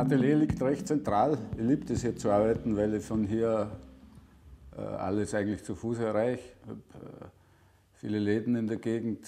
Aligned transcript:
Atelier 0.00 0.36
liegt 0.36 0.62
recht 0.62 0.88
zentral. 0.88 1.36
Ich 1.58 1.62
liebe 1.62 1.92
es 1.92 2.00
hier 2.00 2.16
zu 2.16 2.30
arbeiten, 2.30 2.74
weil 2.74 2.94
ich 2.94 3.04
von 3.04 3.22
hier 3.24 3.70
äh, 4.74 4.80
alles 4.80 5.34
eigentlich 5.34 5.62
zu 5.62 5.74
Fuß 5.74 5.98
erreiche. 5.98 6.42
Ich 6.42 6.68
habe 6.68 6.80
äh, 6.94 7.26
viele 7.92 8.18
Läden 8.18 8.56
in 8.56 8.66
der 8.66 8.78
Gegend, 8.78 9.26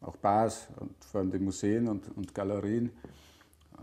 auch 0.00 0.16
Bars 0.16 0.68
und 0.80 1.04
vor 1.04 1.20
allem 1.20 1.30
die 1.30 1.38
Museen 1.38 1.88
und, 1.88 2.16
und 2.16 2.34
Galerien. 2.34 2.90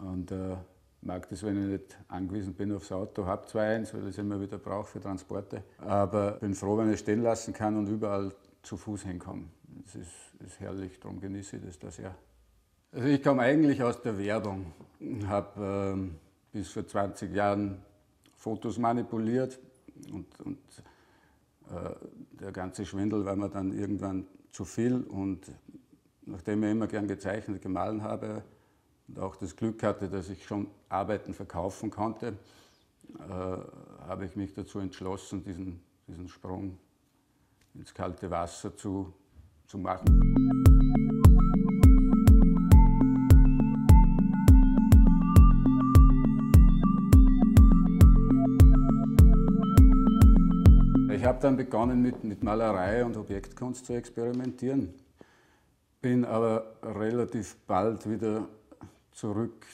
Und 0.02 0.32
äh, 0.32 0.56
mag 1.02 1.30
das, 1.30 1.44
wenn 1.44 1.62
ich 1.62 1.80
nicht 1.80 1.98
angewiesen 2.08 2.56
bin 2.56 2.72
aufs 2.72 2.92
Auto, 2.92 3.24
habe 3.28 3.46
zwar 3.46 3.66
eins, 3.66 3.94
weil 3.94 4.02
ich 4.02 4.10
es 4.10 4.18
immer 4.18 4.42
wieder 4.42 4.58
brauche 4.58 4.88
für 4.88 5.00
Transporte, 5.00 5.62
aber 5.78 6.32
bin 6.32 6.56
froh, 6.56 6.76
wenn 6.80 6.92
ich 6.92 7.02
stehen 7.02 7.22
lassen 7.22 7.54
kann 7.54 7.78
und 7.78 7.88
überall 7.88 8.34
zu 8.64 8.78
Fuß 8.78 9.04
hinkomme. 9.04 9.44
Das 9.84 9.94
ist, 9.94 10.44
ist 10.44 10.60
herrlich, 10.60 11.00
darum 11.00 11.22
genieße 11.22 11.58
ich 11.58 11.66
das 11.66 11.78
da 11.78 11.92
sehr. 11.92 12.16
Also 12.92 13.08
ich 13.10 13.22
komme 13.22 13.44
eigentlich 13.44 13.84
aus 13.84 14.02
der 14.02 14.18
Werbung, 14.18 14.72
habe 15.28 15.94
ähm, 15.94 16.16
bis 16.56 16.72
vor 16.72 16.88
20 16.88 17.34
Jahren 17.34 17.82
Fotos 18.38 18.78
manipuliert 18.78 19.60
und, 20.14 20.40
und 20.40 20.58
äh, 21.70 21.90
der 22.40 22.54
ganze 22.54 22.86
Schwindel 22.86 23.26
war 23.26 23.36
mir 23.36 23.50
dann 23.50 23.78
irgendwann 23.78 24.26
zu 24.52 24.64
viel 24.64 25.04
und 25.04 25.52
nachdem 26.22 26.64
ich 26.64 26.72
immer 26.72 26.88
gern 26.88 27.10
gezeichnet, 27.10 27.62
gemahlen 27.62 28.02
habe 28.02 28.42
und 29.10 29.20
auch 29.20 29.36
das 29.36 29.54
Glück 29.54 29.84
hatte, 29.84 30.08
dass 30.08 30.30
ich 30.30 30.46
schon 30.46 30.68
Arbeiten 30.88 31.34
verkaufen 31.34 31.90
konnte, 31.90 32.38
äh, 33.20 33.22
habe 34.08 34.24
ich 34.24 34.38
mich 34.38 34.54
dazu 34.54 34.80
entschlossen, 34.80 35.44
diesen, 35.44 35.82
diesen 36.08 36.30
Sprung 36.30 36.78
ins 37.74 37.94
kalte 37.94 38.32
Wasser 38.32 38.78
zu, 38.78 39.12
zu 39.68 39.78
machen. 39.78 40.75
Ich 51.26 51.28
habe 51.28 51.40
dann 51.40 51.58
begonnen 51.58 52.04
mit, 52.04 52.24
mit 52.24 52.44
Malerei 52.44 53.04
und 53.04 53.18
Objektkunst 53.18 53.88
zu 53.88 53.94
experimentieren, 53.94 54.94
bin 56.00 56.24
aber 56.24 56.76
relativ 56.84 57.56
bald 57.66 58.08
wieder 58.08 58.48
zurück 59.12 59.66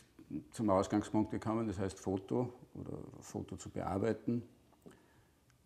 zum 0.53 0.69
Ausgangspunkt 0.69 1.29
gekommen, 1.29 1.67
das 1.67 1.77
heißt 1.77 1.99
Foto 1.99 2.53
oder 2.73 2.97
Foto 3.19 3.57
zu 3.57 3.69
bearbeiten 3.69 4.43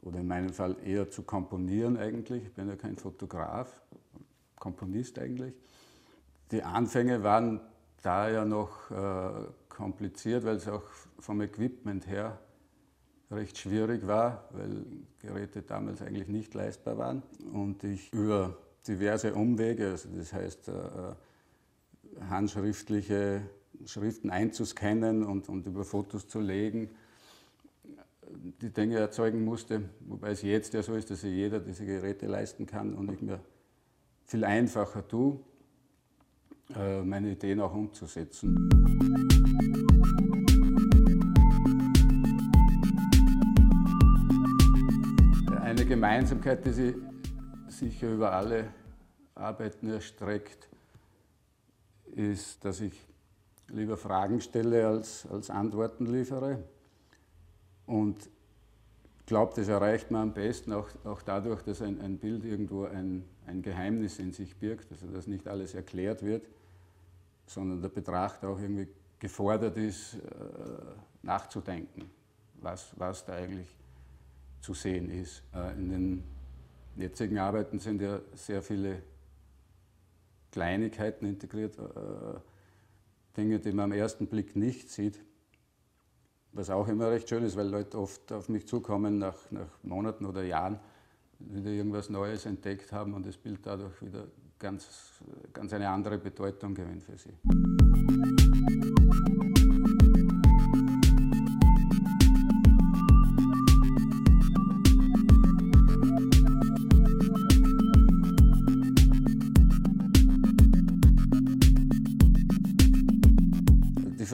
oder 0.01 0.21
in 0.21 0.27
meinem 0.27 0.53
Fall 0.53 0.75
eher 0.83 1.11
zu 1.11 1.21
komponieren 1.21 1.97
eigentlich. 1.97 2.45
Ich 2.45 2.53
bin 2.53 2.67
ja 2.67 2.75
kein 2.75 2.97
Fotograf, 2.97 3.79
Komponist 4.57 5.19
eigentlich. 5.19 5.53
Die 6.49 6.63
Anfänge 6.63 7.21
waren 7.21 7.61
da 8.01 8.27
ja 8.27 8.43
noch 8.43 8.89
äh, 8.89 9.29
kompliziert, 9.69 10.45
weil 10.45 10.55
es 10.55 10.67
auch 10.67 10.81
vom 11.19 11.41
Equipment 11.41 12.07
her 12.07 12.39
recht 13.31 13.57
schwierig 13.57 14.07
war, 14.07 14.47
weil 14.51 14.85
Geräte 15.19 15.61
damals 15.61 16.01
eigentlich 16.01 16.27
nicht 16.27 16.53
leistbar 16.53 16.97
waren. 16.97 17.23
Und 17.51 17.83
ich 17.83 18.13
über 18.13 18.57
diverse 18.87 19.33
Umwege, 19.33 19.91
also 19.91 20.09
das 20.15 20.33
heißt 20.33 20.67
äh, 20.67 20.71
äh, 20.71 21.15
handschriftliche 22.29 23.41
Schriften 23.85 24.29
einzuscannen 24.29 25.23
und, 25.23 25.49
und 25.49 25.65
über 25.65 25.83
Fotos 25.83 26.27
zu 26.27 26.39
legen, 26.39 26.89
die 28.61 28.69
Dinge 28.69 28.97
erzeugen 28.97 29.43
musste, 29.43 29.81
wobei 30.01 30.31
es 30.31 30.41
jetzt 30.41 30.73
ja 30.73 30.81
so 30.81 30.93
ist, 30.93 31.09
dass 31.09 31.21
sich 31.21 31.33
jeder 31.33 31.59
diese 31.59 31.85
Geräte 31.85 32.27
leisten 32.27 32.65
kann 32.65 32.93
und 32.93 33.11
ich 33.11 33.21
mir 33.21 33.39
viel 34.25 34.43
einfacher 34.43 35.07
tue, 35.07 35.39
äh, 36.75 37.01
meine 37.01 37.31
Ideen 37.31 37.59
auch 37.59 37.73
umzusetzen. 37.73 39.24
Gemeinsamkeit, 45.95 46.65
die 46.65 46.71
sich 46.71 46.95
sicher 47.69 48.11
über 48.11 48.33
alle 48.33 48.67
Arbeiten 49.33 49.87
erstreckt, 49.87 50.67
ist, 52.07 52.65
dass 52.65 52.81
ich 52.81 53.07
lieber 53.69 53.95
Fragen 53.95 54.41
stelle 54.41 54.85
als, 54.85 55.25
als 55.31 55.49
Antworten 55.49 56.07
liefere. 56.07 56.61
Und 57.85 58.29
glaube, 59.25 59.53
das 59.55 59.69
erreicht 59.69 60.11
man 60.11 60.23
am 60.23 60.33
besten 60.33 60.73
auch, 60.73 60.89
auch 61.05 61.21
dadurch, 61.21 61.61
dass 61.61 61.81
ein, 61.81 62.01
ein 62.01 62.17
Bild 62.17 62.43
irgendwo 62.43 62.83
ein, 62.83 63.23
ein 63.47 63.61
Geheimnis 63.61 64.19
in 64.19 64.33
sich 64.33 64.53
birgt, 64.57 64.91
also 64.91 65.07
dass 65.07 65.27
nicht 65.27 65.47
alles 65.47 65.75
erklärt 65.75 66.23
wird, 66.23 66.45
sondern 67.45 67.81
der 67.81 67.87
Betrachter 67.87 68.49
auch 68.49 68.59
irgendwie 68.59 68.89
gefordert 69.17 69.77
ist, 69.77 70.15
äh, 70.15 70.19
nachzudenken, 71.23 72.11
was, 72.59 72.91
was 72.97 73.23
da 73.23 73.35
eigentlich 73.35 73.69
zu 74.65 74.73
sehen 74.73 75.09
ist. 75.09 75.43
Äh, 75.53 75.73
in 75.73 75.89
den 75.89 76.23
jetzigen 76.95 77.37
Arbeiten 77.37 77.79
sind 77.79 78.01
ja 78.01 78.19
sehr 78.33 78.63
viele 78.63 79.03
Kleinigkeiten 80.51 81.25
integriert, 81.25 81.77
äh, 81.77 82.39
Dinge, 83.37 83.59
die 83.59 83.71
man 83.71 83.91
am 83.91 83.97
ersten 83.97 84.27
Blick 84.27 84.55
nicht 84.55 84.89
sieht. 84.89 85.23
Was 86.53 86.69
auch 86.69 86.87
immer 86.87 87.11
recht 87.11 87.29
schön 87.29 87.43
ist, 87.43 87.57
weil 87.57 87.67
Leute 87.67 87.99
oft 87.99 88.31
auf 88.31 88.49
mich 88.49 88.65
zukommen 88.67 89.19
nach, 89.19 89.37
nach 89.51 89.67
Monaten 89.83 90.25
oder 90.25 90.43
Jahren, 90.43 90.79
wieder 91.39 91.69
irgendwas 91.69 92.09
Neues 92.09 92.45
entdeckt 92.45 92.91
haben 92.91 93.13
und 93.13 93.25
das 93.25 93.37
Bild 93.37 93.59
dadurch 93.63 94.01
wieder 94.01 94.25
ganz, 94.57 95.19
ganz 95.51 95.73
eine 95.73 95.89
andere 95.89 96.17
Bedeutung 96.17 96.73
gewinnt 96.73 97.03
für 97.03 97.17
sie. 97.17 98.44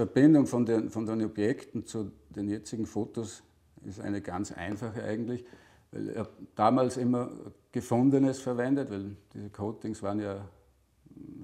Verbindung 0.01 0.47
von 0.47 0.65
den, 0.65 0.89
von 0.89 1.05
den 1.05 1.23
Objekten 1.23 1.85
zu 1.85 2.11
den 2.35 2.49
jetzigen 2.49 2.87
Fotos 2.87 3.43
ist 3.85 3.99
eine 3.99 4.19
ganz 4.19 4.51
einfache 4.51 5.03
eigentlich, 5.03 5.45
weil 5.91 6.09
er 6.09 6.27
damals 6.55 6.97
immer 6.97 7.29
Gefundenes 7.71 8.39
verwendet, 8.39 8.89
weil 8.89 9.15
diese 9.31 9.51
Coatings 9.51 10.01
waren 10.01 10.19
ja 10.19 10.43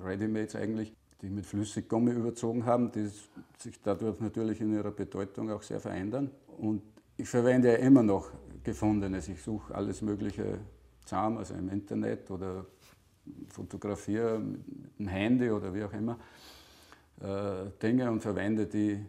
Readymates 0.04 0.56
eigentlich, 0.56 0.92
die 1.22 1.30
mit 1.30 1.46
Flüssiggummi 1.46 2.12
überzogen 2.12 2.66
haben, 2.66 2.92
die 2.92 3.08
sich 3.60 3.80
dadurch 3.84 4.20
natürlich 4.22 4.60
in 4.60 4.74
ihrer 4.74 4.92
Bedeutung 4.92 5.52
auch 5.52 5.62
sehr 5.62 5.80
verändern. 5.80 6.32
Und 6.58 6.82
ich 7.16 7.30
verwende 7.30 7.74
ja 7.74 7.76
immer 7.76 8.02
noch 8.02 8.32
Gefundenes. 8.64 9.28
Ich 9.28 9.44
suche 9.44 9.76
alles 9.76 10.02
Mögliche 10.02 10.58
zusammen, 11.06 11.38
also 11.38 11.54
im 11.54 11.70
Internet 11.70 12.32
oder 12.32 12.66
fotografiere 13.50 14.40
mit 14.40 14.98
dem 14.98 15.08
Handy 15.10 15.52
oder 15.52 15.72
wie 15.76 15.84
auch 15.84 15.94
immer. 15.94 16.18
Äh, 17.22 17.72
Dinge 17.82 18.12
und 18.12 18.22
verwende 18.22 18.68
die 18.68 19.04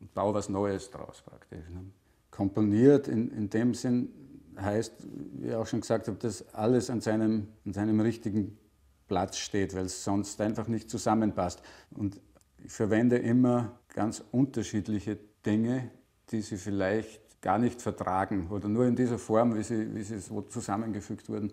und 0.00 0.12
baue 0.14 0.34
was 0.34 0.48
Neues 0.48 0.90
draus 0.90 1.22
praktisch. 1.24 1.68
Ne? 1.70 1.84
Komponiert 2.30 3.08
in, 3.08 3.30
in 3.30 3.48
dem 3.48 3.72
Sinn 3.72 4.10
heißt, 4.58 4.92
wie 5.34 5.48
ich 5.48 5.54
auch 5.54 5.66
schon 5.66 5.80
gesagt 5.80 6.08
habe, 6.08 6.18
dass 6.18 6.52
alles 6.54 6.90
an 6.90 7.00
seinem, 7.00 7.48
an 7.64 7.72
seinem 7.72 8.00
richtigen 8.00 8.58
Platz 9.06 9.38
steht, 9.38 9.74
weil 9.74 9.84
es 9.84 10.02
sonst 10.02 10.40
einfach 10.40 10.66
nicht 10.66 10.90
zusammenpasst. 10.90 11.62
Und 11.94 12.20
ich 12.64 12.72
verwende 12.72 13.16
immer 13.16 13.78
ganz 13.94 14.24
unterschiedliche 14.32 15.18
Dinge, 15.44 15.90
die 16.30 16.40
sie 16.40 16.56
vielleicht 16.56 17.40
gar 17.40 17.58
nicht 17.58 17.80
vertragen 17.80 18.48
oder 18.50 18.68
nur 18.68 18.86
in 18.86 18.96
dieser 18.96 19.18
Form, 19.18 19.56
wie 19.56 19.62
sie, 19.62 19.94
wie 19.94 20.02
sie 20.02 20.18
so 20.18 20.42
zusammengefügt 20.42 21.28
wurden, 21.28 21.52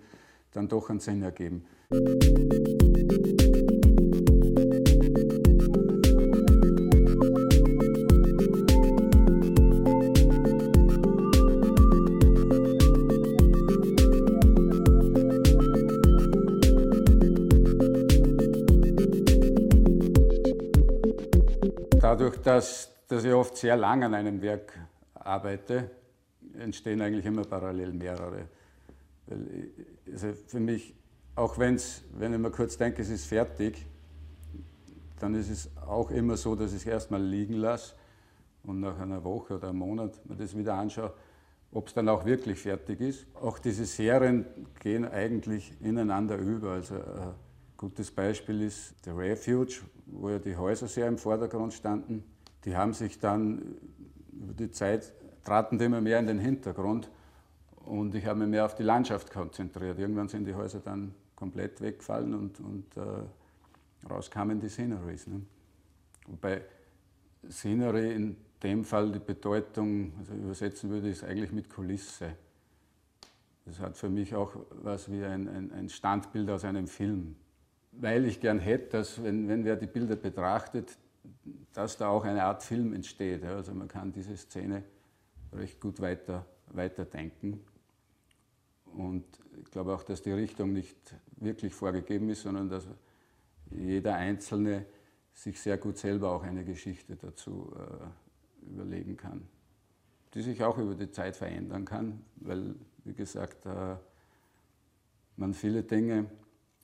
dann 0.52 0.68
doch 0.68 0.90
einen 0.90 1.00
Sinn 1.00 1.22
ergeben. 1.22 1.66
Dadurch, 22.00 22.38
dass, 22.38 22.92
dass 23.08 23.24
ich 23.24 23.34
oft 23.34 23.56
sehr 23.56 23.78
lang 23.78 24.04
an 24.04 24.14
einem 24.14 24.42
Werk 24.42 24.74
arbeite, 25.14 25.90
entstehen 26.60 27.02
eigentlich 27.02 27.26
immer 27.26 27.44
parallel 27.44 27.94
mehrere. 27.94 28.48
Weil, 29.28 29.70
also 30.12 30.34
für 30.48 30.60
mich, 30.60 30.94
auch 31.36 31.58
wenn's, 31.58 32.04
wenn 32.18 32.34
ich 32.34 32.40
mir 32.40 32.52
kurz 32.52 32.78
denke, 32.78 33.02
es 33.02 33.10
ist 33.10 33.26
fertig, 33.26 33.86
dann 35.20 35.36
ist 35.36 35.50
es 35.50 35.70
auch 35.88 36.12
immer 36.12 36.36
so, 36.36 36.56
dass 36.56 36.72
ich 36.72 36.82
es 36.82 36.86
erstmal 36.86 37.22
liegen 37.22 37.56
lasse 37.56 37.94
und 38.64 38.82
nach 38.82 39.00
einer 39.00 39.24
Woche 39.24 39.56
oder 39.56 39.70
einem 39.70 39.80
Monat 39.80 40.20
mir 40.26 40.36
das 40.36 40.58
wieder 40.58 40.74
anschaue, 40.74 41.14
ob 41.72 41.88
es 41.88 41.94
dann 41.94 42.10
auch 42.10 42.26
wirklich 42.26 42.60
fertig 42.60 43.00
ist. 43.00 43.26
Auch 43.36 43.58
diese 43.58 43.86
Serien 43.86 44.46
gehen 44.80 45.06
eigentlich 45.06 45.74
ineinander 45.82 46.38
über. 46.38 46.72
Also 46.72 46.96
ein 46.96 47.34
gutes 47.78 48.12
Beispiel 48.12 48.62
ist 48.62 48.96
The 49.04 49.12
Refuge, 49.12 49.82
wo 50.06 50.30
ja 50.30 50.40
die 50.40 50.56
Häuser 50.56 50.88
sehr 50.88 51.08
im 51.08 51.18
Vordergrund 51.18 51.74
standen. 51.74 52.24
die 52.66 52.76
haben 52.76 52.94
sich 52.94 53.20
dann 53.20 53.76
über 54.32 54.54
die 54.54 54.72
Zeit, 54.72 55.14
traten 55.44 55.78
die 55.78 55.86
immer 55.86 56.02
mehr 56.02 56.20
in 56.20 56.28
den 56.28 56.40
Hintergrund 56.40 57.10
und 57.86 58.16
ich 58.16 58.26
habe 58.26 58.40
mich 58.40 58.50
mehr 58.50 58.66
auf 58.66 58.76
die 58.76 58.84
Landschaft 58.84 59.32
konzentriert. 59.32 60.00
Irgendwann 60.00 60.30
sind 60.30 60.46
die 60.46 60.54
Häuser 60.54 60.80
dann 60.80 61.14
komplett 61.36 61.82
weggefallen 61.82 62.34
und, 62.34 62.60
und 62.60 62.86
äh, 62.96 64.10
raus 64.10 64.32
kamen 64.32 64.60
die 64.60 64.70
Sceneries. 64.70 65.28
Ne? 65.28 65.42
Wobei 66.28 66.62
Scenery 67.50 68.14
in 68.14 68.38
dem 68.62 68.86
Fall 68.86 69.12
die 69.12 69.20
Bedeutung, 69.20 70.14
also 70.20 70.34
übersetzen 70.34 70.90
würde 70.90 71.10
ich 71.10 71.18
es 71.18 71.24
eigentlich 71.24 71.52
mit 71.52 71.70
Kulisse. 71.70 72.36
Das 73.66 73.80
hat 73.80 73.98
für 73.98 74.10
mich 74.10 74.36
auch 74.36 74.56
was 74.82 75.12
wie 75.12 75.24
ein, 75.24 75.48
ein, 75.48 75.72
ein 75.72 75.90
Standbild 75.90 76.50
aus 76.50 76.64
einem 76.64 76.88
Film. 76.88 77.36
Weil 78.00 78.26
ich 78.26 78.40
gern 78.40 78.60
hätte, 78.60 78.90
dass, 78.98 79.24
wenn, 79.24 79.48
wenn 79.48 79.66
wer 79.66 79.76
die 79.76 79.88
Bilder 79.88 80.16
betrachtet, 80.16 80.98
dass 81.74 81.98
da 81.98 82.10
auch 82.10 82.24
eine 82.24 82.44
Art 82.44 82.64
Film 82.64 82.94
entsteht. 82.94 83.44
Also 83.44 83.74
man 83.74 83.88
kann 83.88 84.12
diese 84.12 84.36
Szene 84.36 84.84
recht 85.52 85.80
gut 85.80 86.00
weiter, 86.00 86.46
weiterdenken. 86.68 87.60
Und 88.86 89.26
ich 89.60 89.72
glaube 89.72 89.94
auch, 89.94 90.04
dass 90.04 90.22
die 90.22 90.32
Richtung 90.32 90.74
nicht 90.74 91.16
wirklich 91.38 91.74
vorgegeben 91.74 92.30
ist, 92.30 92.44
sondern 92.44 92.70
dass 92.70 92.88
jeder 93.72 94.16
Einzelne 94.16 94.86
sich 95.34 95.60
sehr 95.60 95.78
gut 95.78 95.98
selber 95.98 96.32
auch 96.32 96.44
eine 96.44 96.64
Geschichte 96.64 97.16
dazu 97.16 97.74
äh, 97.76 98.72
überlegen 98.72 99.18
kann, 99.18 99.48
die 100.34 100.42
sich 100.42 100.64
auch 100.64 100.78
über 100.78 100.94
die 100.94 101.10
Zeit 101.10 101.36
verändern 101.36 101.86
kann, 101.86 102.24
weil, 102.36 102.76
wie 103.04 103.14
gesagt, 103.14 103.66
äh, 103.66 103.96
man 105.38 105.56
viele 105.56 105.82
Dinge 105.82 106.28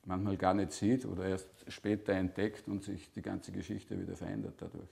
manchmal 0.10 0.38
gar 0.38 0.56
nicht 0.56 0.72
sieht 0.72 1.06
oder 1.06 1.26
erst 1.26 1.48
später 1.68 2.14
entdeckt 2.14 2.68
und 2.68 2.84
sich 2.84 3.12
die 3.12 3.22
ganze 3.22 3.52
Geschichte 3.52 4.00
wieder 4.00 4.16
verändert 4.16 4.56
dadurch. 4.58 4.90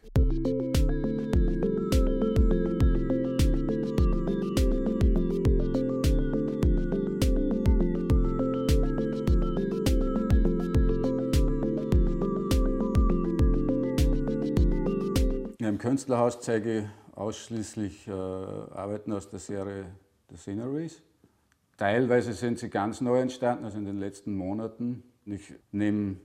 Im 15.59 15.79
Künstlerhaus 15.79 16.39
zeige 16.41 16.79
ich 16.79 16.85
ausschließlich 17.15 18.07
äh, 18.07 18.11
Arbeiten 18.11 19.11
aus 19.13 19.29
der 19.29 19.39
Serie 19.39 19.85
The 20.29 20.37
Sceneries. 20.37 21.01
Teilweise 21.77 22.33
sind 22.33 22.57
sie 22.57 22.69
ganz 22.69 23.01
neu 23.01 23.21
entstanden, 23.21 23.65
also 23.65 23.77
in 23.77 23.85
den 23.85 24.00
letzten 24.00 24.35
Monaten. 24.35 25.03
Ich 25.25 25.53
nehme 25.71 26.18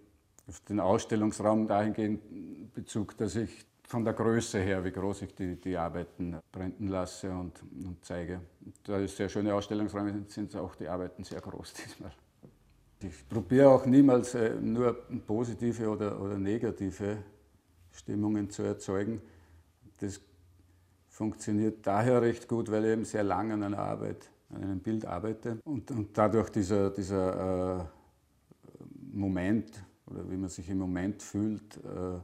auf 0.48 0.60
den 0.60 0.80
Ausstellungsraum 0.80 1.66
dahingehend 1.66 2.74
Bezug, 2.74 3.16
dass 3.18 3.36
ich 3.36 3.66
von 3.84 4.04
der 4.04 4.14
Größe 4.14 4.58
her, 4.58 4.82
wie 4.82 4.90
groß 4.90 5.22
ich 5.22 5.34
die, 5.34 5.56
die 5.56 5.76
Arbeiten 5.76 6.38
printen 6.50 6.88
lasse 6.88 7.30
und, 7.30 7.62
und 7.84 7.98
zeige. 8.02 8.40
Da 8.84 8.96
ist 8.96 9.18
sehr 9.18 9.28
schöne 9.28 9.54
Ausstellungsräume, 9.54 10.24
sind 10.28 10.56
auch 10.56 10.74
die 10.74 10.88
Arbeiten 10.88 11.22
sehr 11.24 11.42
groß 11.42 11.74
diesmal. 11.84 12.12
Ich 13.00 13.28
probiere 13.28 13.68
auch 13.68 13.84
niemals 13.84 14.34
äh, 14.34 14.54
nur 14.54 14.94
positive 15.26 15.90
oder, 15.90 16.18
oder 16.18 16.38
negative 16.38 17.18
Stimmungen 17.90 18.48
zu 18.48 18.62
erzeugen. 18.62 19.20
Das 20.00 20.18
funktioniert 21.08 21.86
daher 21.86 22.22
recht 22.22 22.48
gut, 22.48 22.70
weil 22.70 22.84
ich 22.86 22.92
eben 22.92 23.04
sehr 23.04 23.24
lange 23.24 23.52
an 23.54 23.62
einer 23.62 23.78
Arbeit 23.78 24.31
an 24.52 24.62
einem 24.62 24.80
Bild 24.80 25.06
arbeite 25.06 25.58
und, 25.64 25.90
und 25.90 26.16
dadurch 26.16 26.50
dieser, 26.50 26.90
dieser 26.90 27.80
äh, 27.80 27.84
Moment 29.12 29.82
oder 30.06 30.30
wie 30.30 30.36
man 30.36 30.50
sich 30.50 30.68
im 30.68 30.78
Moment 30.78 31.22
fühlt, 31.22 31.76
äh, 31.78 32.20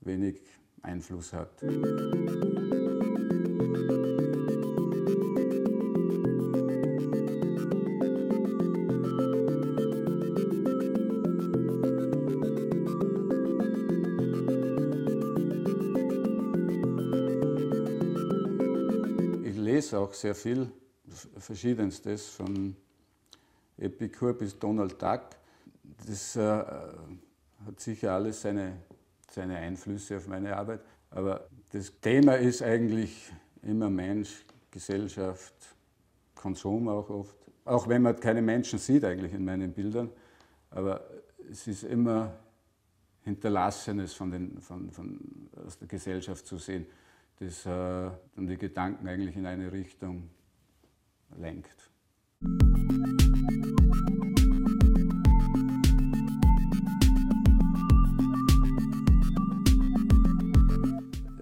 wenig 0.00 0.40
Einfluss 0.82 1.32
hat. 1.32 1.62
Ich 19.44 19.56
lese 19.56 19.98
auch 19.98 20.14
sehr 20.14 20.34
viel 20.34 20.70
Verschiedenstes, 21.38 22.28
von 22.28 22.76
Epikur 23.78 24.34
bis 24.34 24.58
Donald 24.58 25.00
Duck. 25.00 25.30
Das 26.06 26.36
äh, 26.36 26.40
hat 26.40 27.80
sicher 27.80 28.12
alles 28.12 28.42
seine, 28.42 28.76
seine 29.30 29.56
Einflüsse 29.56 30.16
auf 30.16 30.26
meine 30.28 30.56
Arbeit. 30.56 30.80
Aber 31.10 31.48
das 31.72 31.92
Thema 32.00 32.34
ist 32.34 32.62
eigentlich 32.62 33.32
immer 33.62 33.90
Mensch, 33.90 34.44
Gesellschaft, 34.70 35.54
Konsum 36.34 36.88
auch 36.88 37.08
oft. 37.10 37.36
Auch 37.64 37.88
wenn 37.88 38.02
man 38.02 38.18
keine 38.18 38.42
Menschen 38.42 38.78
sieht 38.78 39.04
eigentlich 39.04 39.32
in 39.32 39.44
meinen 39.44 39.72
Bildern. 39.72 40.10
Aber 40.70 41.02
es 41.50 41.66
ist 41.66 41.84
immer 41.84 42.32
Hinterlassenes 43.22 44.14
von 44.14 44.30
den, 44.30 44.60
von, 44.60 44.90
von, 44.90 45.18
aus 45.66 45.78
der 45.78 45.88
Gesellschaft 45.88 46.46
zu 46.46 46.56
sehen, 46.58 46.86
das 47.38 47.66
äh, 47.66 47.68
dann 47.68 48.46
die 48.46 48.56
Gedanken 48.56 49.06
eigentlich 49.06 49.36
in 49.36 49.46
eine 49.46 49.70
Richtung 49.70 50.30
lenkt. 51.36 51.90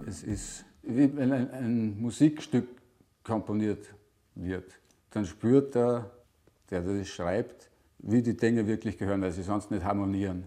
Es 0.06 0.22
ist 0.22 0.66
wie 0.86 1.14
wenn 1.16 1.32
ein, 1.32 1.50
ein 1.50 2.00
Musikstück 2.00 2.68
komponiert 3.22 3.94
wird, 4.34 4.78
dann 5.10 5.26
spürt 5.26 5.74
der, 5.74 6.10
der 6.70 6.82
das 6.82 7.08
schreibt, 7.08 7.70
wie 7.98 8.22
die 8.22 8.36
Dinge 8.36 8.66
wirklich 8.66 8.96
gehören, 8.98 9.22
weil 9.22 9.32
sie 9.32 9.42
sonst 9.42 9.70
nicht 9.70 9.84
harmonieren. 9.84 10.44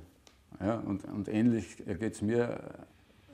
Ja, 0.60 0.76
und, 0.76 1.04
und 1.06 1.28
ähnlich 1.28 1.78
geht 1.78 2.14
es 2.14 2.22
mir 2.22 2.88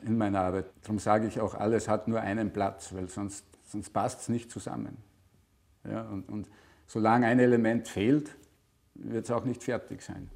in 0.04 0.18
meiner 0.18 0.42
Arbeit. 0.42 0.66
Darum 0.84 1.00
sage 1.00 1.28
ich 1.28 1.40
auch, 1.40 1.56
alles 1.56 1.88
hat 1.88 2.08
nur 2.08 2.22
einen 2.22 2.52
Platz, 2.52 2.94
weil 2.94 3.08
sonst, 3.08 3.46
sonst 3.66 3.92
passt 3.92 4.22
es 4.22 4.30
nicht 4.30 4.52
zusammen. 4.52 4.98
Ja, 5.90 6.02
und, 6.10 6.30
und 6.30 6.50
solange 6.88 7.28
ein 7.28 7.40
Element 7.40 7.88
fehlt, 7.88 8.36
wird 8.96 9.26
es 9.26 9.32
auch 9.32 9.46
nicht 9.46 9.64
fertig 9.64 10.02
sein. 10.02 10.30